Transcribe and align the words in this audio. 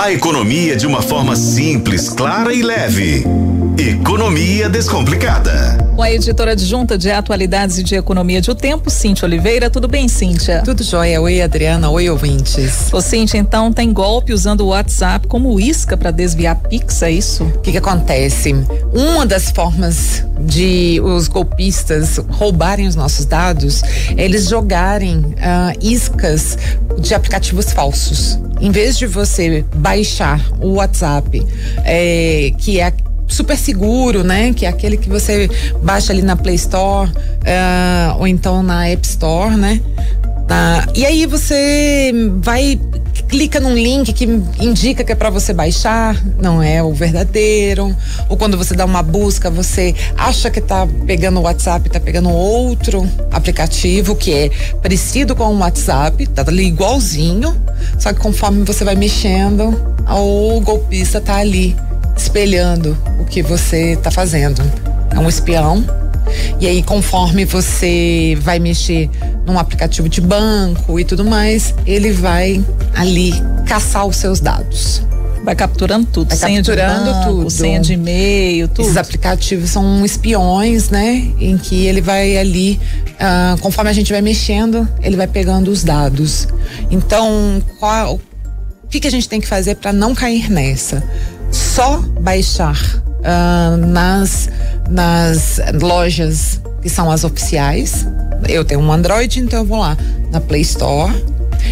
A 0.00 0.10
economia 0.10 0.76
de 0.76 0.86
uma 0.86 1.02
forma 1.02 1.36
simples, 1.36 2.08
clara 2.08 2.54
e 2.54 2.62
leve. 2.62 3.22
Economia 4.20 4.68
Descomplicada. 4.68 5.78
Com 5.96 6.02
a 6.02 6.12
editora 6.12 6.52
adjunta 6.52 6.98
de 6.98 7.10
Atualidades 7.10 7.78
e 7.78 7.82
de 7.82 7.94
Economia 7.94 8.42
de 8.42 8.50
O 8.50 8.54
Tempo, 8.54 8.90
Cíntia 8.90 9.24
Oliveira. 9.24 9.70
Tudo 9.70 9.88
bem, 9.88 10.08
Cíntia? 10.08 10.60
Tudo 10.62 10.84
jóia. 10.84 11.22
Oi, 11.22 11.40
Adriana. 11.40 11.88
Oi, 11.88 12.10
ouvintes. 12.10 12.92
Ô, 12.92 13.00
Cíntia, 13.00 13.38
então 13.38 13.72
tem 13.72 13.90
golpe 13.94 14.34
usando 14.34 14.60
o 14.60 14.66
WhatsApp 14.66 15.26
como 15.26 15.58
isca 15.58 15.96
para 15.96 16.10
desviar 16.10 16.54
Pix, 16.56 17.00
é 17.00 17.10
isso? 17.10 17.44
O 17.44 17.60
que, 17.60 17.72
que 17.72 17.78
acontece? 17.78 18.54
Uma 18.92 19.24
das 19.24 19.50
formas 19.50 20.22
de 20.38 21.00
os 21.02 21.26
golpistas 21.26 22.18
roubarem 22.28 22.86
os 22.86 22.94
nossos 22.94 23.24
dados 23.24 23.82
é 24.18 24.22
eles 24.22 24.50
jogarem 24.50 25.16
uh, 25.16 25.78
iscas 25.80 26.58
de 26.98 27.14
aplicativos 27.14 27.72
falsos. 27.72 28.38
Em 28.60 28.70
vez 28.70 28.98
de 28.98 29.06
você 29.06 29.64
baixar 29.76 30.38
o 30.60 30.74
WhatsApp, 30.74 31.42
é, 31.86 32.52
que 32.58 32.78
é 32.78 32.92
super 33.30 33.56
seguro, 33.56 34.22
né? 34.22 34.52
Que 34.52 34.66
é 34.66 34.68
aquele 34.68 34.96
que 34.96 35.08
você 35.08 35.48
baixa 35.82 36.12
ali 36.12 36.22
na 36.22 36.36
Play 36.36 36.56
Store 36.56 37.10
uh, 37.10 38.18
ou 38.18 38.26
então 38.26 38.62
na 38.62 38.88
App 38.88 39.06
Store, 39.06 39.56
né? 39.56 39.80
E 40.94 41.06
aí 41.06 41.24
você 41.26 42.12
vai 42.42 42.78
clica 43.28 43.60
num 43.60 43.74
link 43.74 44.12
que 44.12 44.24
indica 44.58 45.04
que 45.04 45.12
é 45.12 45.14
para 45.14 45.30
você 45.30 45.52
baixar, 45.52 46.20
não 46.42 46.60
é 46.60 46.82
o 46.82 46.92
verdadeiro. 46.92 47.94
Ou 48.28 48.36
quando 48.36 48.58
você 48.58 48.74
dá 48.74 48.84
uma 48.84 49.02
busca, 49.02 49.48
você 49.48 49.94
acha 50.16 50.50
que 50.50 50.60
tá 50.60 50.88
pegando 51.06 51.38
o 51.38 51.42
WhatsApp, 51.42 51.88
tá 51.88 52.00
pegando 52.00 52.28
outro 52.28 53.08
aplicativo 53.30 54.16
que 54.16 54.34
é 54.34 54.50
parecido 54.82 55.36
com 55.36 55.44
o 55.44 55.58
WhatsApp, 55.58 56.26
tá 56.26 56.44
ali 56.48 56.66
igualzinho, 56.66 57.56
só 57.98 58.12
que 58.12 58.18
conforme 58.18 58.64
você 58.64 58.84
vai 58.84 58.96
mexendo, 58.96 59.80
o 60.08 60.60
golpista 60.60 61.20
tá 61.20 61.36
ali 61.36 61.76
espelhando 62.20 62.96
o 63.18 63.24
que 63.24 63.42
você 63.42 63.92
está 63.92 64.10
fazendo. 64.10 64.62
É 65.10 65.18
um 65.18 65.28
espião. 65.28 65.84
E 66.60 66.66
aí, 66.66 66.82
conforme 66.82 67.44
você 67.44 68.36
vai 68.40 68.58
mexer 68.58 69.10
num 69.46 69.58
aplicativo 69.58 70.08
de 70.08 70.20
banco 70.20 71.00
e 71.00 71.04
tudo 71.04 71.24
mais, 71.24 71.74
ele 71.86 72.12
vai 72.12 72.62
ali 72.94 73.32
caçar 73.66 74.06
os 74.06 74.16
seus 74.16 74.38
dados. 74.38 75.02
Vai 75.42 75.56
capturando 75.56 76.06
tudo, 76.06 76.28
vai 76.28 76.36
senha 76.36 76.62
capturando 76.62 77.04
de 77.04 77.10
banco, 77.10 77.30
tudo. 77.30 77.50
senha 77.50 77.80
de 77.80 77.94
e-mail, 77.94 78.68
tudo. 78.68 78.84
Esses 78.84 78.98
aplicativos 78.98 79.70
são 79.70 80.04
espiões, 80.04 80.90
né? 80.90 81.32
Em 81.40 81.56
que 81.56 81.86
ele 81.86 82.02
vai 82.02 82.36
ali, 82.36 82.78
uh, 83.14 83.58
conforme 83.60 83.88
a 83.90 83.92
gente 83.94 84.12
vai 84.12 84.20
mexendo, 84.20 84.86
ele 85.02 85.16
vai 85.16 85.26
pegando 85.26 85.70
os 85.70 85.82
dados. 85.82 86.46
Então, 86.90 87.62
qual, 87.78 88.16
o 88.84 88.88
que, 88.88 89.00
que 89.00 89.08
a 89.08 89.10
gente 89.10 89.26
tem 89.28 89.40
que 89.40 89.48
fazer 89.48 89.76
para 89.76 89.94
não 89.94 90.14
cair 90.14 90.50
nessa? 90.50 91.02
Só 91.50 91.98
baixar 92.20 92.76
uh, 93.20 93.76
nas, 93.86 94.48
nas 94.88 95.60
lojas 95.80 96.60
que 96.82 96.88
são 96.88 97.10
as 97.10 97.24
oficiais. 97.24 98.06
Eu 98.48 98.64
tenho 98.64 98.80
um 98.80 98.92
Android, 98.92 99.40
então 99.40 99.60
eu 99.60 99.64
vou 99.64 99.78
lá 99.78 99.96
na 100.30 100.40
Play 100.40 100.62
Store 100.62 101.12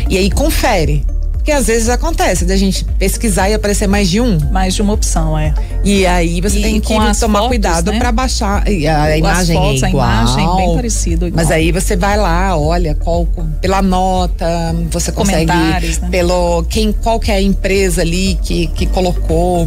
e 0.09 0.17
aí 0.17 0.31
confere 0.31 1.05
porque 1.49 1.57
às 1.57 1.67
vezes 1.67 1.89
acontece 1.89 2.45
da 2.45 2.59
gente 2.59 2.85
pesquisar 2.85 3.49
e 3.49 3.55
aparecer 3.55 3.87
mais 3.87 4.11
de 4.11 4.21
um. 4.21 4.39
Mais 4.53 4.75
de 4.75 4.83
uma 4.83 4.93
opção, 4.93 5.39
é. 5.39 5.55
E 5.83 6.05
aí 6.05 6.43
você 6.43 6.59
e 6.59 6.63
tem 6.63 6.79
que 6.79 6.89
tomar 6.89 7.15
fotos, 7.15 7.49
cuidado 7.49 7.91
né? 7.91 7.99
para 7.99 8.13
baixar. 8.13 8.65
A, 8.67 9.03
a 9.05 9.17
imagem 9.17 9.57
fotos, 9.57 9.83
é 9.83 9.89
igual. 9.89 10.07
A 10.07 10.13
imagem 10.13 10.45
é 10.45 10.57
bem 10.57 10.75
parecido. 10.75 11.27
Igual. 11.27 11.43
Mas 11.43 11.51
aí 11.51 11.73
você 11.73 11.97
vai 11.97 12.19
lá, 12.19 12.55
olha 12.55 12.95
qual 12.95 13.27
pela 13.63 13.81
nota, 13.81 14.47
você 14.91 15.11
consegue 15.11 15.47
né? 15.47 15.81
pelo 16.11 16.65
quem 16.65 16.93
qual 16.93 17.19
que 17.19 17.33
é 17.33 17.37
a 17.37 17.41
empresa 17.41 18.03
ali 18.03 18.39
que 18.43 18.67
que 18.67 18.85
colocou. 18.85 19.67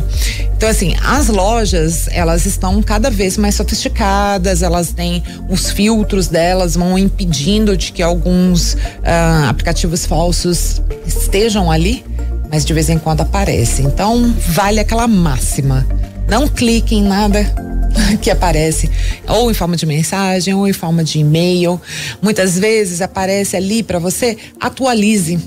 Então 0.56 0.70
assim, 0.70 0.94
as 1.04 1.30
lojas, 1.30 2.08
elas 2.12 2.46
estão 2.46 2.80
cada 2.84 3.10
vez 3.10 3.38
mais 3.38 3.56
sofisticadas, 3.56 4.62
elas 4.62 4.92
têm 4.92 5.24
os 5.50 5.72
filtros 5.72 6.28
delas 6.28 6.76
vão 6.76 6.96
impedindo 6.96 7.76
de 7.76 7.92
que 7.92 8.04
alguns 8.04 8.74
uh, 8.74 9.50
aplicativos 9.50 10.06
falsos 10.06 10.80
estejam 11.08 11.71
ali, 11.72 12.04
mas 12.50 12.66
de 12.66 12.74
vez 12.74 12.90
em 12.90 12.98
quando 12.98 13.22
aparece. 13.22 13.82
Então, 13.82 14.34
vale 14.48 14.80
aquela 14.80 15.08
máxima. 15.08 15.86
Não 16.28 16.48
clique 16.48 16.96
em 16.96 17.04
nada 17.04 17.46
que 18.22 18.30
aparece, 18.30 18.90
ou 19.28 19.52
em 19.52 19.54
forma 19.54 19.76
de 19.76 19.86
mensagem, 19.86 20.54
ou 20.54 20.68
em 20.68 20.74
forma 20.74 21.04
de 21.04 21.20
e-mail. 21.20 21.80
Muitas 22.22 22.58
vezes 22.58 23.02
aparece 23.02 23.56
ali 23.56 23.84
para 23.84 24.00
você, 24.00 24.38
atualize. 24.60 25.40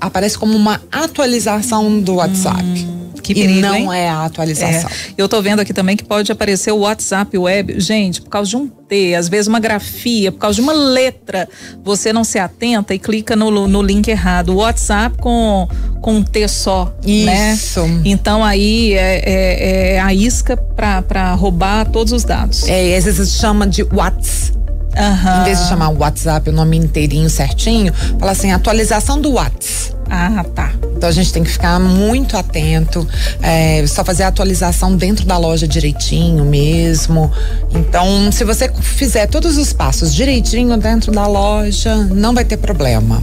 Aparece 0.00 0.38
como 0.38 0.56
uma 0.56 0.80
atualização 0.92 2.00
do 2.00 2.16
WhatsApp. 2.16 2.62
Hum. 2.62 2.99
Que 3.20 3.34
perigo, 3.34 3.58
e 3.58 3.60
não 3.60 3.92
hein? 3.92 4.00
é 4.00 4.08
a 4.08 4.24
atualização. 4.24 4.90
É. 4.90 5.12
Eu 5.16 5.28
tô 5.28 5.40
vendo 5.40 5.60
aqui 5.60 5.72
também 5.72 5.96
que 5.96 6.04
pode 6.04 6.30
aparecer 6.30 6.72
o 6.72 6.78
WhatsApp 6.78 7.36
web. 7.36 7.80
Gente, 7.80 8.20
por 8.20 8.30
causa 8.30 8.50
de 8.50 8.56
um 8.56 8.66
T, 8.68 9.14
às 9.14 9.28
vezes 9.28 9.46
uma 9.46 9.60
grafia, 9.60 10.32
por 10.32 10.38
causa 10.38 10.56
de 10.56 10.60
uma 10.60 10.72
letra, 10.72 11.48
você 11.84 12.12
não 12.12 12.24
se 12.24 12.38
atenta 12.38 12.94
e 12.94 12.98
clica 12.98 13.36
no, 13.36 13.68
no 13.68 13.82
link 13.82 14.08
errado. 14.08 14.50
O 14.50 14.56
WhatsApp 14.56 15.16
com, 15.18 15.68
com 16.00 16.16
um 16.16 16.22
T 16.22 16.48
só. 16.48 16.92
Né? 17.04 17.54
Isso. 17.54 17.86
Né? 17.86 18.02
Então 18.06 18.44
aí 18.44 18.94
é, 18.94 19.22
é, 19.24 19.94
é 19.94 20.00
a 20.00 20.12
isca 20.12 20.56
para 20.56 21.34
roubar 21.34 21.90
todos 21.90 22.12
os 22.12 22.24
dados. 22.24 22.68
É, 22.68 22.96
às 22.96 23.04
vezes 23.04 23.34
chama 23.34 23.66
de 23.66 23.82
WhatsApp. 23.82 24.60
Uhum. 24.96 25.40
Em 25.40 25.44
vez 25.44 25.60
de 25.60 25.68
chamar 25.68 25.90
o 25.90 25.98
WhatsApp 25.98 26.50
o 26.50 26.52
nome 26.52 26.76
inteirinho 26.76 27.30
certinho, 27.30 27.92
fala 28.18 28.32
assim, 28.32 28.50
atualização 28.50 29.20
do 29.20 29.32
WhatsApp. 29.32 29.89
Ah, 30.10 30.44
tá. 30.54 30.72
Então 30.96 31.08
a 31.08 31.12
gente 31.12 31.32
tem 31.32 31.42
que 31.44 31.50
ficar 31.50 31.78
muito 31.78 32.36
atento, 32.36 33.06
é, 33.40 33.86
só 33.86 34.04
fazer 34.04 34.24
a 34.24 34.28
atualização 34.28 34.96
dentro 34.96 35.24
da 35.24 35.38
loja 35.38 35.66
direitinho 35.66 36.44
mesmo. 36.44 37.32
Então, 37.72 38.30
se 38.32 38.44
você 38.44 38.70
fizer 38.82 39.26
todos 39.28 39.56
os 39.56 39.72
passos 39.72 40.12
direitinho 40.12 40.76
dentro 40.76 41.12
da 41.12 41.26
loja, 41.26 41.96
não 41.96 42.34
vai 42.34 42.44
ter 42.44 42.56
problema. 42.56 43.22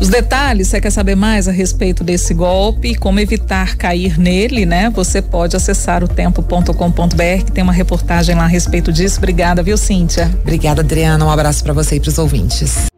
Os 0.00 0.08
detalhes, 0.08 0.68
você 0.68 0.80
quer 0.80 0.90
saber 0.90 1.14
mais 1.14 1.48
a 1.48 1.52
respeito 1.52 2.04
desse 2.04 2.32
golpe 2.32 2.88
e 2.88 2.94
como 2.94 3.20
evitar 3.20 3.76
cair 3.76 4.18
nele, 4.18 4.64
né? 4.64 4.90
Você 4.90 5.20
pode 5.20 5.56
acessar 5.56 6.02
o 6.02 6.08
tempo.com.br, 6.08 7.44
que 7.44 7.52
tem 7.52 7.62
uma 7.62 7.72
reportagem 7.72 8.34
lá 8.34 8.44
a 8.44 8.48
respeito 8.48 8.92
disso. 8.92 9.18
Obrigada, 9.18 9.62
viu, 9.62 9.76
Cíntia? 9.76 10.30
Obrigada, 10.42 10.80
Adriana. 10.80 11.24
Um 11.24 11.30
abraço 11.30 11.62
para 11.62 11.72
você 11.72 11.96
e 11.96 12.00
para 12.00 12.08
os 12.08 12.18
ouvintes. 12.18 12.93